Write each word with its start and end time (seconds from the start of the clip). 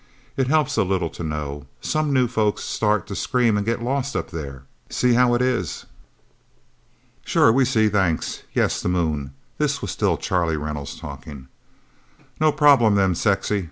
It 0.35 0.47
helps 0.47 0.77
a 0.77 0.83
little 0.83 1.11
to 1.11 1.21
know. 1.23 1.67
Some 1.79 2.11
new 2.11 2.27
folks 2.27 2.63
start 2.63 3.05
to 3.05 3.15
scream 3.15 3.55
and 3.55 3.63
get 3.63 3.83
lost, 3.83 4.15
up 4.15 4.31
there. 4.31 4.63
See 4.89 5.13
how 5.13 5.35
it 5.35 5.43
is?" 5.43 5.85
"Sure 7.23 7.51
we 7.51 7.65
see 7.65 7.87
thanks. 7.87 8.41
Yes 8.51 8.81
the 8.81 8.89
Moon." 8.89 9.31
This 9.59 9.79
was 9.79 9.91
still 9.91 10.17
Charlie 10.17 10.57
Reynolds 10.57 10.99
talking. 10.99 11.49
"No 12.39 12.51
problem, 12.51 12.95
then, 12.95 13.13
Sexy. 13.13 13.59